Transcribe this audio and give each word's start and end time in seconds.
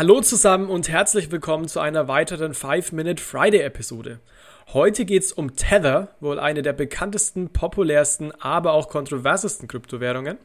Hallo 0.00 0.22
zusammen 0.22 0.70
und 0.70 0.88
herzlich 0.88 1.30
willkommen 1.30 1.68
zu 1.68 1.78
einer 1.78 2.08
weiteren 2.08 2.54
5-Minute 2.54 3.22
Friday-Episode. 3.22 4.18
Heute 4.72 5.04
geht 5.04 5.24
es 5.24 5.30
um 5.30 5.56
Tether, 5.56 6.08
wohl 6.20 6.38
eine 6.38 6.62
der 6.62 6.72
bekanntesten, 6.72 7.50
populärsten, 7.50 8.32
aber 8.40 8.72
auch 8.72 8.88
kontroversesten 8.88 9.68
Kryptowährungen. 9.68 10.38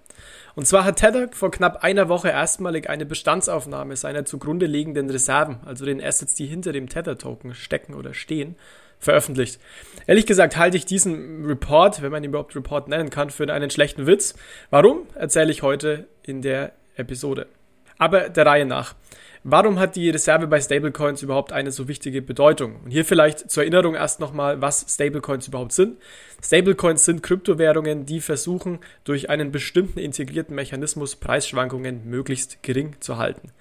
Und 0.56 0.68
zwar 0.68 0.84
hat 0.84 0.98
Tether 0.98 1.30
vor 1.32 1.52
knapp 1.52 1.86
einer 1.86 2.10
Woche 2.10 2.28
erstmalig 2.28 2.90
eine 2.90 3.06
Bestandsaufnahme 3.06 3.96
seiner 3.96 4.26
zugrunde 4.26 4.66
liegenden 4.66 5.10
Reserven, 5.10 5.60
also 5.64 5.86
den 5.86 6.04
Assets, 6.04 6.36
die 6.36 6.48
hinter 6.48 6.74
dem 6.74 6.90
Tether-Token 6.90 7.54
stecken 7.54 7.94
oder 7.94 8.14
stehen, 8.14 8.58
veröffentlicht. 9.00 9.62
Ehrlich 10.06 10.26
gesagt 10.26 10.58
halte 10.58 10.76
ich 10.76 10.86
diesen 10.86 11.46
Report, 11.46 12.02
wenn 12.02 12.12
man 12.12 12.26
ihn 12.26 12.32
überhaupt 12.32 12.58
Report 12.58 12.90
nennen 12.90 13.10
kann, 13.10 13.30
für 13.30 13.50
einen 13.54 13.70
schlechten 13.70 14.06
Witz. 14.06 14.36
Warum, 14.70 15.08
erzähle 15.16 15.54
ich 15.54 15.62
heute 15.62 16.08
in 16.24 16.42
der 16.42 16.74
Episode. 16.98 17.48
Aber 17.98 18.28
der 18.28 18.46
Reihe 18.46 18.66
nach. 18.66 18.96
Warum 19.48 19.78
hat 19.78 19.96
die 19.96 20.10
Reserve 20.10 20.48
bei 20.48 20.60
Stablecoins 20.60 21.22
überhaupt 21.22 21.52
eine 21.54 21.70
so 21.70 21.88
wichtige 21.88 22.24
Bedeutung? 22.24 22.78
Und 22.84 22.90
hier 22.90 23.06
vielleicht 23.06 23.52
zur 23.52 23.62
Erinnerung 23.62 23.94
erst 23.94 24.20
nochmal, 24.20 24.60
was 24.60 24.88
Stablecoins 24.90 25.48
überhaupt 25.48 25.72
sind. 25.72 25.98
Stablecoins 26.44 27.06
sind 27.06 27.22
Kryptowährungen, 27.22 28.08
die 28.08 28.22
versuchen, 28.22 28.80
durch 29.04 29.30
einen 29.30 29.52
bestimmten 29.52 30.00
integrierten 30.00 30.56
Mechanismus 30.56 31.16
Preisschwankungen 31.16 32.10
möglichst 32.10 32.64
gering 32.64 32.96
zu 33.02 33.18
halten. 33.18 33.52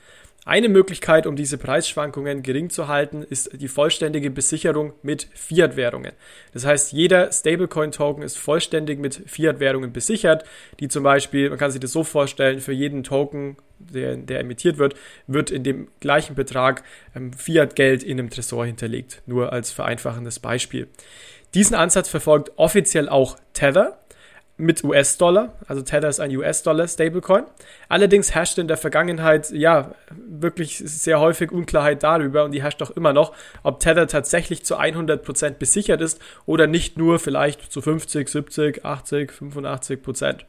Eine 0.47 0.70
Möglichkeit, 0.70 1.27
um 1.27 1.37
diese 1.37 1.59
Preisschwankungen 1.59 2.43
gering 2.43 2.71
zu 2.71 2.88
halten, 2.88 3.23
ist 3.23 3.51
die 3.60 3.69
vollständige 3.69 4.30
Besicherung 4.30 4.95
mit 5.02 5.29
Fiat-Währungen. 5.35 6.12
Das 6.55 6.65
heißt, 6.65 6.93
jeder 6.93 7.30
Stablecoin-Token 7.30 8.23
ist 8.23 8.38
vollständig 8.38 9.01
mit 9.01 9.23
Fiat-Währungen 9.27 9.93
besichert, 9.93 10.45
die 10.80 10.88
zum 10.88 11.02
Beispiel, 11.02 11.51
man 11.51 11.59
kann 11.59 11.71
sich 11.71 11.80
das 11.80 11.93
so 11.93 12.05
vorstellen, 12.05 12.60
für 12.60 12.73
jeden 12.73 13.05
Token, 13.05 13.57
der, 13.78 14.16
der 14.16 14.41
emittiert 14.41 14.78
wird, 14.78 14.95
wird 15.27 15.51
in 15.51 15.64
dem 15.64 15.88
gleichen 16.01 16.34
Betrag 16.34 16.82
ähm, 17.15 17.32
Fiat-Geld 17.32 18.02
in 18.02 18.19
einem 18.19 18.30
Tresor 18.30 18.66
hinterlegt. 18.66 19.23
Nur 19.26 19.52
als 19.52 19.73
vereinfachendes 19.73 20.38
Beispiel. 20.38 20.88
Diesen 21.54 21.76
Ansatz 21.76 22.09
verfolgt 22.09 22.52
offiziell 22.57 23.09
auch 23.09 23.37
Tether 23.52 24.04
mit 24.57 24.85
US-Dollar. 24.85 25.52
Also 25.66 25.83
Tether 25.83 26.09
ist 26.09 26.21
ein 26.21 26.35
US-Dollar-Stablecoin. 26.37 27.45
Allerdings 27.88 28.35
herrschte 28.35 28.61
in 28.61 28.69
der 28.69 28.77
Vergangenheit 28.77 29.51
ja 29.51 29.93
wirklich 30.11 30.79
sehr 30.79 31.19
häufig 31.21 31.51
Unklarheit 31.51 32.02
darüber 32.02 32.45
und 32.45 32.52
die 32.52 32.63
herrscht 32.63 32.83
auch 32.83 32.91
immer 32.91 33.13
noch, 33.13 33.33
ob 33.63 33.80
Tether 33.80 34.07
tatsächlich 34.07 34.65
zu 34.65 34.79
100% 34.79 35.55
besichert 35.55 36.01
ist 36.01 36.21
oder 36.46 36.66
nicht 36.66 36.96
nur 36.96 37.19
vielleicht 37.19 37.73
zu 37.73 37.83
50, 37.83 38.29
70, 38.29 38.85
80, 38.85 39.33
85%. 39.33 40.41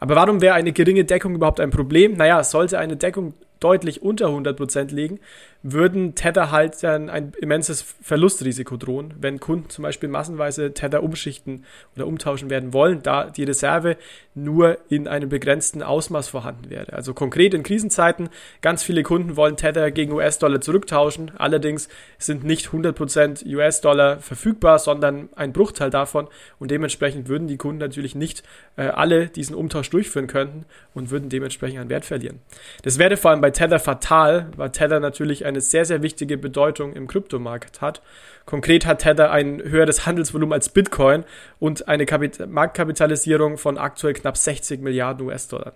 Aber 0.00 0.16
warum 0.16 0.40
wäre 0.40 0.54
eine 0.54 0.72
geringe 0.72 1.04
Deckung 1.04 1.34
überhaupt 1.34 1.60
ein 1.60 1.70
Problem? 1.70 2.16
Naja, 2.16 2.42
sollte 2.42 2.78
eine 2.78 2.96
Deckung 2.96 3.34
deutlich 3.60 4.02
unter 4.02 4.26
100% 4.26 4.92
liegen, 4.92 5.20
würden 5.62 6.14
Tether-Haltern 6.14 7.08
ein 7.08 7.32
immenses 7.40 7.82
Verlustrisiko 8.02 8.76
drohen, 8.76 9.14
wenn 9.20 9.38
Kunden 9.38 9.70
zum 9.70 9.82
Beispiel 9.82 10.08
massenweise 10.08 10.74
Tether 10.74 11.02
umschichten 11.02 11.64
oder 11.94 12.06
umtauschen 12.06 12.50
werden 12.50 12.72
wollen, 12.72 13.02
da 13.02 13.30
die 13.30 13.44
Reserve 13.44 13.96
nur 14.34 14.78
in 14.88 15.06
einem 15.06 15.28
begrenzten 15.28 15.82
Ausmaß 15.82 16.28
vorhanden 16.28 16.70
wäre. 16.70 16.92
Also 16.92 17.14
konkret 17.14 17.54
in 17.54 17.62
Krisenzeiten, 17.62 18.28
ganz 18.60 18.82
viele 18.82 19.02
Kunden 19.02 19.36
wollen 19.36 19.56
Tether 19.56 19.90
gegen 19.90 20.12
US-Dollar 20.12 20.60
zurücktauschen, 20.60 21.30
allerdings 21.36 21.88
sind 22.18 22.42
nicht 22.42 22.68
100% 22.68 23.46
US-Dollar 23.54 24.18
verfügbar, 24.18 24.78
sondern 24.78 25.28
ein 25.36 25.52
Bruchteil 25.52 25.90
davon 25.90 26.28
und 26.58 26.70
dementsprechend 26.70 27.28
würden 27.28 27.46
die 27.46 27.56
Kunden 27.56 27.78
natürlich 27.78 28.14
nicht 28.14 28.42
äh, 28.76 28.82
alle 28.82 29.28
diesen 29.28 29.54
Umtausch 29.54 29.90
durchführen 29.90 30.26
können 30.26 30.64
und 30.94 31.10
würden 31.10 31.28
dementsprechend 31.28 31.80
an 31.80 31.88
Wert 31.88 32.04
verlieren. 32.04 32.40
Das 32.82 32.98
wäre 32.98 33.16
vor 33.16 33.30
allem 33.30 33.40
bei 33.40 33.50
Tether 33.50 33.78
fatal, 33.78 34.50
weil 34.56 34.70
Tether 34.70 34.98
natürlich 34.98 35.44
eine 35.52 35.60
sehr, 35.60 35.84
sehr 35.84 36.02
wichtige 36.02 36.36
Bedeutung 36.36 36.92
im 36.92 37.06
Kryptomarkt 37.06 37.80
hat. 37.80 38.02
Konkret 38.44 38.86
hat 38.86 39.00
Tether 39.00 39.30
ein 39.30 39.62
höheres 39.62 40.06
Handelsvolumen 40.06 40.52
als 40.52 40.68
Bitcoin 40.68 41.24
und 41.60 41.88
eine 41.88 42.06
Kapit 42.06 42.46
Marktkapitalisierung 42.46 43.58
von 43.58 43.78
aktuell 43.78 44.14
knapp 44.14 44.36
60 44.36 44.80
Milliarden 44.80 45.26
US-Dollar. 45.26 45.74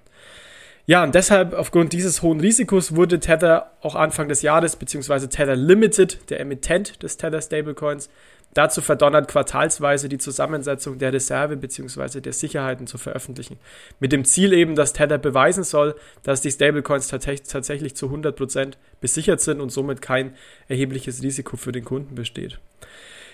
Ja, 0.89 1.03
und 1.03 1.17
deshalb, 1.17 1.53
aufgrund 1.53 1.93
dieses 1.93 2.23
hohen 2.23 2.39
Risikos, 2.39 2.95
wurde 2.95 3.19
Tether 3.19 3.73
auch 3.81 3.97
Anfang 3.97 4.29
des 4.29 4.43
Jahres, 4.43 4.77
beziehungsweise 4.77 5.29
Tether 5.29 5.57
Limited, 5.57 6.31
der 6.31 6.39
Emittent 6.39 7.03
des 7.03 7.17
Tether 7.17 7.43
Stablecoins, 7.43 8.09
dazu 8.55 8.81
verdonnert, 8.81 9.29
quartalsweise 9.29 10.09
die 10.09 10.19
Zusammensetzung 10.19 10.99
der 10.99 11.13
Reserve 11.13 11.57
bzw. 11.57 12.21
der 12.21 12.33
Sicherheiten 12.33 12.87
zu 12.87 12.99
veröffentlichen. 12.99 13.59
Mit 14.01 14.13
dem 14.13 14.25
Ziel 14.25 14.53
eben, 14.53 14.75
dass 14.75 14.95
Tether 14.95 15.19
beweisen 15.19 15.65
soll, 15.65 15.95
dass 16.23 16.41
die 16.41 16.51
Stablecoins 16.51 17.09
tatsächlich 17.09 17.97
zu 17.97 18.07
100% 18.07 18.75
besichert 19.01 19.41
sind 19.41 19.61
und 19.61 19.71
somit 19.71 20.01
kein 20.01 20.35
erhebliches 20.69 21.23
Risiko 21.23 21.57
für 21.57 21.73
den 21.73 21.85
Kunden 21.85 22.15
besteht. 22.15 22.59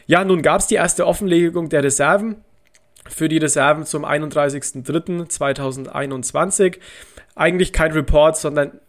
Ja, 0.06 0.25
nun 0.25 0.43
gab 0.43 0.61
es 0.61 0.67
die 0.67 0.75
erste 0.75 1.06
Offenlegung 1.06 1.69
der 1.69 1.84
Reserven 1.84 2.37
für 3.09 3.28
die 3.28 3.39
Reserven 3.39 3.87
zum 3.87 4.05
31.03.2021. 4.05 6.78
Eigentlich 7.34 7.72
kein 7.72 7.93
Report, 7.93 8.37
sondern 8.37 8.81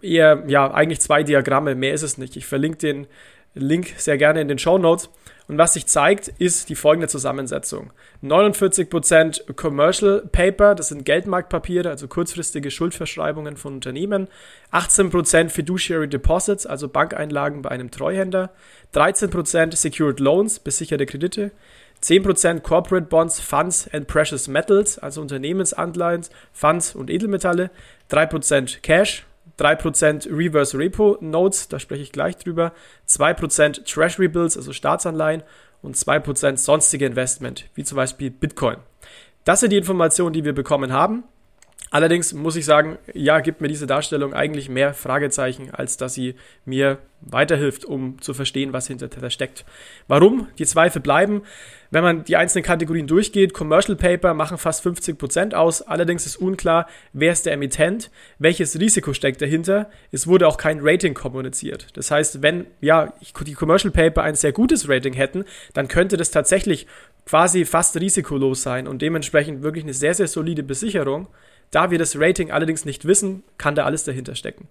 eher, 0.00 0.44
ja, 0.46 0.72
eigentlich 0.72 1.00
zwei 1.00 1.22
Diagramme, 1.22 1.74
mehr 1.74 1.92
ist 1.92 2.00
es 2.02 2.16
nicht. 2.18 2.36
Ich 2.36 2.46
verlinke 2.46 2.78
den 2.78 3.06
Link 3.54 3.92
sehr 3.96 4.16
gerne 4.16 4.40
in 4.40 4.48
den 4.48 4.58
Show 4.58 4.78
Notes. 4.78 5.10
Und 5.52 5.58
was 5.58 5.74
sich 5.74 5.84
zeigt, 5.84 6.28
ist 6.28 6.70
die 6.70 6.74
folgende 6.74 7.08
Zusammensetzung. 7.08 7.92
49% 8.22 9.52
Commercial 9.52 10.22
Paper, 10.32 10.74
das 10.74 10.88
sind 10.88 11.04
Geldmarktpapiere, 11.04 11.90
also 11.90 12.08
kurzfristige 12.08 12.70
Schuldverschreibungen 12.70 13.58
von 13.58 13.74
Unternehmen. 13.74 14.28
18% 14.72 15.50
Fiduciary 15.50 16.08
Deposits, 16.08 16.64
also 16.64 16.88
Bankeinlagen 16.88 17.60
bei 17.60 17.68
einem 17.68 17.90
Treuhänder. 17.90 18.48
13% 18.94 19.76
Secured 19.76 20.20
Loans, 20.20 20.58
besicherte 20.58 21.04
Kredite. 21.04 21.50
10% 22.02 22.60
Corporate 22.60 23.08
Bonds, 23.08 23.38
Funds 23.38 23.90
and 23.92 24.06
Precious 24.06 24.48
Metals, 24.48 24.98
also 24.98 25.20
Unternehmensanleihen, 25.20 26.24
Funds 26.54 26.94
und 26.94 27.10
Edelmetalle. 27.10 27.70
3% 28.10 28.80
Cash, 28.80 29.26
3% 29.58 30.28
Reverse 30.30 30.76
Repo 30.76 31.18
Notes, 31.20 31.68
da 31.68 31.78
spreche 31.78 32.02
ich 32.02 32.12
gleich 32.12 32.36
drüber, 32.36 32.72
2% 33.08 33.84
Treasury 33.84 34.28
Bills, 34.28 34.56
also 34.56 34.72
Staatsanleihen 34.72 35.42
und 35.82 35.96
2% 35.96 36.56
sonstige 36.56 37.06
Investment, 37.06 37.68
wie 37.74 37.84
zum 37.84 37.96
Beispiel 37.96 38.30
Bitcoin. 38.30 38.76
Das 39.44 39.60
sind 39.60 39.70
die 39.70 39.78
Informationen, 39.78 40.32
die 40.32 40.44
wir 40.44 40.54
bekommen 40.54 40.92
haben. 40.92 41.24
Allerdings 41.92 42.32
muss 42.32 42.56
ich 42.56 42.64
sagen, 42.64 42.96
ja, 43.12 43.40
gibt 43.40 43.60
mir 43.60 43.68
diese 43.68 43.86
Darstellung 43.86 44.32
eigentlich 44.32 44.70
mehr 44.70 44.94
Fragezeichen, 44.94 45.70
als 45.72 45.98
dass 45.98 46.14
sie 46.14 46.36
mir 46.64 46.96
weiterhilft, 47.20 47.84
um 47.84 48.18
zu 48.22 48.32
verstehen, 48.32 48.72
was 48.72 48.86
hinter 48.86 49.10
Tether 49.10 49.28
steckt. 49.28 49.66
Warum? 50.08 50.48
Die 50.58 50.64
Zweifel 50.64 51.02
bleiben. 51.02 51.42
Wenn 51.90 52.02
man 52.02 52.24
die 52.24 52.36
einzelnen 52.36 52.64
Kategorien 52.64 53.06
durchgeht, 53.06 53.52
Commercial 53.52 53.94
Paper 53.94 54.32
machen 54.32 54.56
fast 54.56 54.86
50% 54.86 55.52
aus. 55.52 55.82
Allerdings 55.82 56.24
ist 56.24 56.36
unklar, 56.36 56.88
wer 57.12 57.30
ist 57.30 57.44
der 57.44 57.52
Emittent, 57.52 58.10
welches 58.38 58.80
Risiko 58.80 59.12
steckt 59.12 59.42
dahinter. 59.42 59.90
Es 60.10 60.26
wurde 60.26 60.48
auch 60.48 60.56
kein 60.56 60.78
Rating 60.80 61.12
kommuniziert. 61.12 61.88
Das 61.92 62.10
heißt, 62.10 62.40
wenn 62.40 62.68
ja 62.80 63.12
die 63.44 63.52
Commercial 63.52 63.92
Paper 63.92 64.22
ein 64.22 64.34
sehr 64.34 64.52
gutes 64.52 64.88
Rating 64.88 65.12
hätten, 65.12 65.44
dann 65.74 65.88
könnte 65.88 66.16
das 66.16 66.30
tatsächlich 66.30 66.86
quasi 67.26 67.66
fast 67.66 68.00
risikolos 68.00 68.62
sein 68.62 68.88
und 68.88 69.02
dementsprechend 69.02 69.62
wirklich 69.62 69.84
eine 69.84 69.92
sehr, 69.92 70.14
sehr 70.14 70.26
solide 70.26 70.62
Besicherung. 70.62 71.28
Da 71.72 71.90
wir 71.90 71.98
das 71.98 72.18
Rating 72.18 72.52
allerdings 72.52 72.84
nicht 72.84 73.04
wissen, 73.04 73.42
kann 73.58 73.74
da 73.74 73.84
alles 73.84 74.04
dahinter 74.04 74.36
stecken. 74.36 74.68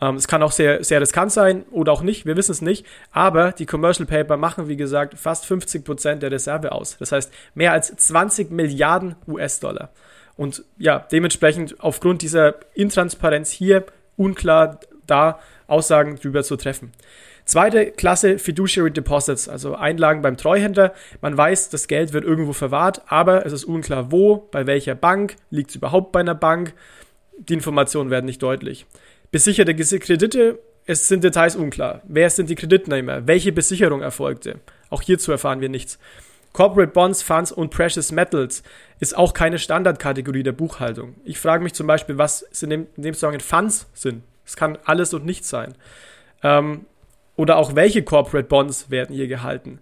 Ähm, 0.00 0.16
es 0.16 0.28
kann 0.28 0.42
auch 0.42 0.52
sehr, 0.52 0.84
sehr 0.84 1.00
riskant 1.00 1.32
sein 1.32 1.64
oder 1.70 1.92
auch 1.92 2.02
nicht, 2.02 2.24
wir 2.24 2.36
wissen 2.36 2.52
es 2.52 2.62
nicht. 2.62 2.86
Aber 3.10 3.52
die 3.52 3.66
Commercial 3.66 4.06
Paper 4.06 4.36
machen, 4.36 4.68
wie 4.68 4.76
gesagt, 4.76 5.18
fast 5.18 5.44
50 5.44 5.84
Prozent 5.84 6.22
der 6.22 6.30
Reserve 6.30 6.72
aus. 6.72 6.96
Das 6.98 7.12
heißt, 7.12 7.32
mehr 7.54 7.72
als 7.72 7.94
20 7.94 8.50
Milliarden 8.50 9.16
US-Dollar. 9.26 9.90
Und 10.36 10.64
ja, 10.78 11.06
dementsprechend 11.10 11.80
aufgrund 11.80 12.22
dieser 12.22 12.54
Intransparenz 12.74 13.50
hier 13.50 13.84
unklar 14.16 14.80
da 15.06 15.40
Aussagen 15.66 16.16
drüber 16.16 16.42
zu 16.42 16.56
treffen. 16.56 16.92
Zweite 17.46 17.92
Klasse 17.92 18.40
Fiduciary 18.40 18.90
Deposits, 18.90 19.48
also 19.48 19.76
Einlagen 19.76 20.20
beim 20.20 20.36
Treuhänder. 20.36 20.92
Man 21.20 21.36
weiß, 21.36 21.70
das 21.70 21.86
Geld 21.86 22.12
wird 22.12 22.24
irgendwo 22.24 22.52
verwahrt, 22.52 23.02
aber 23.06 23.46
es 23.46 23.52
ist 23.52 23.64
unklar 23.64 24.10
wo, 24.10 24.48
bei 24.50 24.66
welcher 24.66 24.96
Bank, 24.96 25.36
liegt 25.50 25.70
es 25.70 25.76
überhaupt 25.76 26.10
bei 26.10 26.20
einer 26.20 26.34
Bank. 26.34 26.74
Die 27.38 27.54
Informationen 27.54 28.10
werden 28.10 28.26
nicht 28.26 28.42
deutlich. 28.42 28.84
Besicherte 29.30 29.76
Kredite, 29.76 30.58
es 30.86 31.06
sind 31.06 31.22
Details 31.22 31.54
unklar. 31.54 32.02
Wer 32.08 32.30
sind 32.30 32.50
die 32.50 32.56
Kreditnehmer? 32.56 33.28
Welche 33.28 33.52
Besicherung 33.52 34.02
erfolgte? 34.02 34.58
Auch 34.90 35.02
hierzu 35.02 35.30
erfahren 35.30 35.60
wir 35.60 35.68
nichts. 35.68 36.00
Corporate 36.52 36.92
Bonds, 36.92 37.22
Funds 37.22 37.52
und 37.52 37.70
Precious 37.70 38.10
Metals 38.10 38.64
ist 38.98 39.16
auch 39.16 39.34
keine 39.34 39.60
Standardkategorie 39.60 40.42
der 40.42 40.52
Buchhaltung. 40.52 41.14
Ich 41.24 41.38
frage 41.38 41.62
mich 41.62 41.74
zum 41.74 41.86
Beispiel, 41.86 42.18
was 42.18 42.42
in 42.60 42.70
dem, 42.70 42.86
in 42.96 43.04
dem 43.04 43.14
Zusammenhang 43.14 43.40
Funds 43.40 43.86
sind. 43.94 44.24
Es 44.44 44.56
kann 44.56 44.78
alles 44.84 45.14
und 45.14 45.24
nichts 45.24 45.48
sein. 45.48 45.74
Ähm, 46.42 46.86
oder 47.36 47.56
auch 47.56 47.74
welche 47.74 48.02
Corporate 48.02 48.48
Bonds 48.48 48.90
werden 48.90 49.14
hier 49.14 49.28
gehalten. 49.28 49.80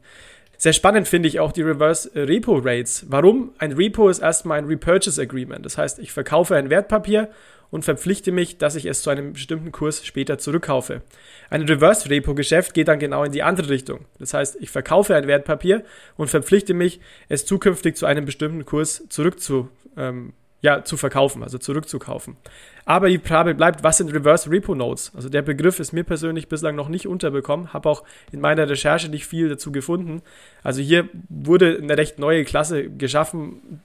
Sehr 0.57 0.73
spannend 0.73 1.09
finde 1.09 1.29
ich 1.29 1.41
auch 1.41 1.53
die 1.53 1.63
Reverse 1.63 2.11
Repo 2.15 2.57
Rates. 2.57 3.07
Warum? 3.09 3.53
Ein 3.59 3.73
Repo 3.73 4.09
ist 4.09 4.21
erstmal 4.21 4.59
ein 4.59 4.67
Repurchase 4.67 5.21
Agreement. 5.21 5.65
Das 5.65 5.77
heißt, 5.79 5.99
ich 5.99 6.13
verkaufe 6.13 6.57
ein 6.57 6.71
Wertpapier 6.71 7.29
und 7.71 7.85
verpflichte 7.85 8.31
mich, 8.31 8.57
dass 8.59 8.77
ich 8.77 8.87
es 8.87 9.03
zu 9.03 9.11
einem 9.11 9.33
bestimmten 9.33 9.73
Kurs 9.73 10.07
später 10.07 10.39
zurückkaufe. 10.39 11.03
Ein 11.51 11.63
Reverse-Repo-Geschäft 11.63 12.73
geht 12.73 12.87
dann 12.87 13.01
genau 13.01 13.25
in 13.25 13.33
die 13.33 13.43
andere 13.43 13.69
Richtung. 13.69 14.05
Das 14.21 14.33
heißt, 14.33 14.59
ich 14.61 14.71
verkaufe 14.71 15.17
ein 15.17 15.27
Wertpapier 15.27 15.83
und 16.17 16.29
verpflichte 16.29 16.73
mich, 16.73 17.01
es 17.29 17.47
zukünftig 17.47 17.97
zu 17.97 18.07
einem 18.07 18.27
bestimmten 18.27 18.65
Kurs 18.65 19.05
zurückzu, 19.09 19.69
ähm, 19.97 20.35
ja, 20.65 20.83
zu 20.83 20.97
verkaufen, 20.97 21.43
also 21.43 21.59
zurückzukaufen. 21.59 22.39
Aber 22.87 23.11
die 23.11 23.19
Frage 23.19 23.55
bleibt, 23.55 23.85
was 23.85 23.99
sind 23.99 24.11
Reverse 24.15 24.51
Repo 24.51 24.75
Notes? 24.75 25.13
Also 25.15 25.29
der 25.29 25.43
Begriff 25.43 25.79
ist 25.79 25.93
mir 25.93 26.05
persönlich 26.05 26.49
bislang 26.49 26.75
noch 26.75 26.89
nicht 26.89 27.07
unterbekommen, 27.07 27.75
habe 27.75 27.91
auch 27.91 28.03
in 28.33 28.41
meiner 28.41 28.67
Recherche 28.67 29.11
nicht 29.11 29.27
viel 29.27 29.51
dazu 29.51 29.73
gefunden. 29.73 30.23
Also 30.63 30.81
hier 30.81 31.07
wurde 31.29 31.79
eine 31.83 31.99
recht 31.99 32.19
neue 32.19 32.47
Klasse 32.47 32.89
geschaffen, 32.89 33.83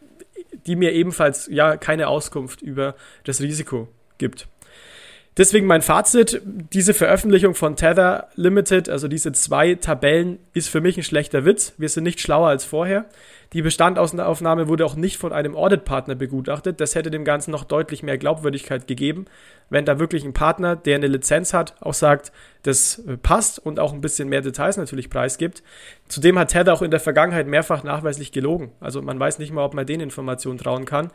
die 0.67 0.77
mir 0.77 0.93
ebenfalls 0.93 1.49
ja 1.51 1.75
keine 1.75 2.07
Auskunft 2.07 2.61
über 2.61 2.95
das 3.25 3.41
Risiko 3.41 3.89
gibt. 4.17 4.47
Deswegen 5.35 5.67
mein 5.67 5.81
Fazit, 5.81 6.41
diese 6.45 6.93
Veröffentlichung 6.93 7.55
von 7.55 7.75
Tether 7.75 8.29
Limited, 8.35 8.87
also 8.87 9.09
diese 9.09 9.33
zwei 9.33 9.75
Tabellen, 9.75 10.39
ist 10.53 10.69
für 10.69 10.79
mich 10.79 10.95
ein 10.95 11.03
schlechter 11.03 11.43
Witz. 11.43 11.73
Wir 11.77 11.89
sind 11.89 12.05
nicht 12.05 12.21
schlauer 12.21 12.47
als 12.47 12.63
vorher. 12.63 13.05
Die 13.53 13.63
Bestandaufnahme 13.63 14.67
wurde 14.67 14.85
auch 14.85 14.95
nicht 14.95 15.17
von 15.17 15.33
einem 15.33 15.55
Auditpartner 15.55 16.13
begutachtet. 16.13 16.79
Das 16.79 16.93
hätte 16.93 17.09
dem 17.09 17.25
Ganzen 17.25 17.49
noch 17.49 17.63
deutlich 17.63 18.03
mehr 18.03 18.19
Glaubwürdigkeit 18.19 18.85
gegeben, 18.85 19.25
wenn 19.71 19.85
da 19.85 19.97
wirklich 19.97 20.23
ein 20.23 20.33
Partner, 20.33 20.75
der 20.75 20.95
eine 20.95 21.07
Lizenz 21.07 21.51
hat, 21.53 21.75
auch 21.81 21.95
sagt, 21.95 22.31
das 22.61 22.99
äh, 22.99 23.17
passt 23.17 23.57
und 23.57 23.79
auch 23.79 23.91
ein 23.91 24.01
bisschen 24.01 24.29
mehr 24.29 24.41
Details 24.41 24.77
natürlich 24.77 25.09
preisgibt. 25.09 25.63
Zudem 26.07 26.37
hat 26.37 26.49
Tether 26.49 26.73
auch 26.73 26.83
in 26.83 26.91
der 26.91 26.99
Vergangenheit 26.99 27.47
mehrfach 27.47 27.83
nachweislich 27.83 28.31
gelogen. 28.31 28.71
Also 28.79 29.01
man 29.01 29.19
weiß 29.19 29.39
nicht 29.39 29.51
mal, 29.51 29.63
ob 29.63 29.73
man 29.73 29.87
den 29.87 29.99
Informationen 29.99 30.59
trauen 30.59 30.85
kann. 30.85 31.11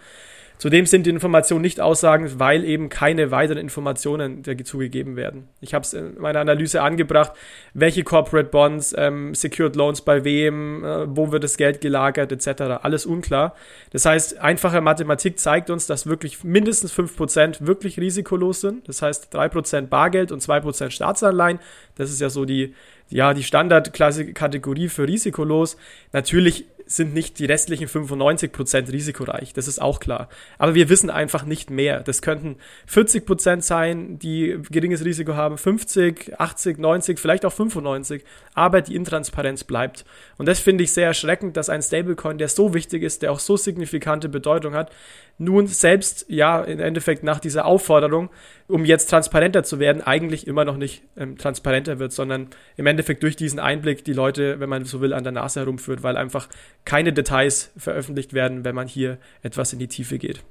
Zudem 0.59 0.87
sind 0.87 1.05
die 1.05 1.11
Informationen 1.11 1.63
nicht 1.63 1.81
aussagend, 1.81 2.39
weil 2.39 2.65
eben 2.65 2.89
keine 2.89 3.31
weiteren 3.31 3.59
Informationen 3.59 4.43
dazu 4.43 4.81
werden. 4.81 5.49
Ich 5.61 5.75
habe 5.75 5.83
es 5.83 5.95
in 5.95 6.19
meiner 6.21 6.41
Analyse 6.41 6.81
angebracht, 6.81 7.33
welche 7.75 8.05
Corporate 8.05 8.51
Bonds, 8.51 8.95
ähm, 8.97 9.35
Secured 9.35 9.75
Loans 9.75 10.03
bei 10.03 10.25
wem, 10.25 10.85
äh, 10.85 11.17
wo 11.17 11.33
wird 11.33 11.43
das 11.43 11.57
Geld 11.57 11.81
gelagert, 11.81 12.24
etc. 12.33 12.63
Alles 12.83 13.07
unklar. 13.07 13.55
Das 13.91 14.05
heißt, 14.05 14.39
einfache 14.39 14.81
Mathematik 14.81 15.39
zeigt 15.39 15.71
uns, 15.71 15.87
dass 15.87 16.07
wirklich 16.07 16.45
mindestens 16.45 16.93
5% 16.93 17.67
wirklich 17.67 17.99
risikolos 17.99 18.61
sind. 18.61 18.89
Das 18.89 19.03
heißt 19.03 19.35
3% 19.35 19.87
Bargeld 19.87 20.33
und 20.33 20.43
2% 20.43 20.91
Staatsanleihen. 20.91 21.59
Das 21.97 22.11
ist 22.11 22.21
ja 22.21 22.31
so 22.31 22.45
die, 22.45 22.75
ja, 23.09 23.35
die 23.35 23.43
Standardklasse 23.43 24.33
Kategorie 24.33 24.89
für 24.89 25.07
risikolos. 25.07 25.77
Natürlich 26.13 26.67
sind 26.87 27.15
nicht 27.15 27.39
die 27.39 27.47
restlichen 27.47 27.89
95% 27.89 28.93
risikoreich. 28.93 29.53
Das 29.53 29.69
ist 29.69 29.81
auch 29.81 30.01
klar. 30.01 30.29
Aber 30.59 30.75
wir 30.75 30.89
wissen 30.89 31.11
einfach 31.11 31.45
nicht 31.45 31.71
mehr. 31.71 32.01
Das 32.01 32.23
könnten 32.23 32.57
40% 32.91 33.63
sein, 33.63 34.19
die 34.19 34.59
geringes 34.71 35.05
Risiko 35.05 35.35
haben, 35.35 35.59
50, 35.59 36.39
80, 36.39 36.79
90, 36.79 37.19
vielleicht 37.19 37.45
auch 37.45 37.53
95. 37.53 38.25
Aber 38.55 38.83
die 38.83 38.95
Intransparenz 38.95 39.65
bleibt. 39.65 40.05
Und 40.37 40.47
das 40.47 40.61
finde 40.61 40.85
ich 40.85 40.93
sehr 40.93 41.07
erschreckend, 41.07 41.57
dass 41.57 41.69
ein 41.69 41.83
Stablecoin, 41.83 42.39
der 42.39 42.49
so 42.49 42.75
wichtig 42.75 43.03
ist, 43.03 43.23
der 43.23 43.33
auch 43.33 43.41
so 43.41 43.57
signifikante 43.57 44.29
Bedeutung 44.29 44.75
hat, 44.75 44.91
nun 45.39 45.67
selbst, 45.67 46.27
ja, 46.29 46.63
im 46.63 46.79
Endeffekt 46.79 47.25
nach 47.25 47.41
dieser 47.41 47.65
Aufforderung, 47.65 48.31
um 48.69 48.85
jetzt 48.85 49.11
transparenter 49.11 49.65
zu 49.65 49.81
werden, 49.81 50.01
eigentlich 50.01 50.47
immer 50.47 50.65
noch 50.65 50.77
nicht 50.77 51.03
ähm, 51.17 51.37
transparenter 51.37 51.99
wird, 51.99 52.13
sondern 52.13 52.49
im 52.77 52.87
Endeffekt 52.87 53.23
durch 53.23 53.35
diesen 53.35 53.59
Einblick 53.59 54.05
die 54.05 54.13
Leute, 54.13 54.61
wenn 54.61 54.69
man 54.69 54.85
so 54.85 55.01
will, 55.01 55.13
an 55.13 55.25
der 55.25 55.33
Nase 55.33 55.61
herumführt, 55.61 56.03
weil 56.03 56.17
einfach 56.17 56.49
keine 56.85 57.13
Details 57.13 57.71
veröffentlicht 57.77 58.35
werden, 58.35 58.65
wenn 58.65 58.75
man 58.75 58.89
hier 58.89 59.19
etwas 59.43 59.73
in 59.73 59.79
die 59.79 59.89
Tiefe 59.89 60.19
geht. 60.19 60.43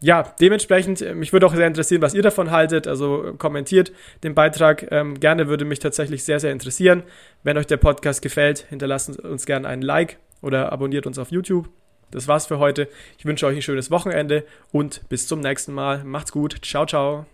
Ja, 0.00 0.34
dementsprechend, 0.40 1.00
äh, 1.00 1.14
mich 1.14 1.32
würde 1.32 1.46
auch 1.46 1.54
sehr 1.54 1.66
interessieren, 1.66 2.02
was 2.02 2.12
ihr 2.12 2.22
davon 2.22 2.50
haltet. 2.50 2.86
Also 2.86 3.34
kommentiert 3.38 3.92
den 4.24 4.34
Beitrag. 4.34 4.90
Ähm, 4.90 5.18
gerne 5.18 5.48
würde 5.48 5.64
mich 5.64 5.78
tatsächlich 5.78 6.24
sehr, 6.24 6.38
sehr 6.38 6.52
interessieren. 6.52 7.02
Wenn 7.42 7.56
euch 7.56 7.66
der 7.66 7.78
Podcast 7.78 8.20
gefällt, 8.20 8.66
hinterlasst 8.68 9.18
uns 9.20 9.46
gerne 9.46 9.68
einen 9.68 9.82
Like 9.82 10.18
oder 10.42 10.70
abonniert 10.70 11.06
uns 11.06 11.18
auf 11.18 11.30
YouTube. 11.30 11.70
Das 12.10 12.28
war's 12.28 12.46
für 12.46 12.58
heute. 12.58 12.88
Ich 13.18 13.24
wünsche 13.24 13.46
euch 13.46 13.56
ein 13.56 13.62
schönes 13.62 13.90
Wochenende 13.90 14.44
und 14.70 15.08
bis 15.08 15.26
zum 15.26 15.40
nächsten 15.40 15.72
Mal. 15.72 16.04
Macht's 16.04 16.30
gut. 16.30 16.56
Ciao, 16.62 16.86
ciao. 16.86 17.26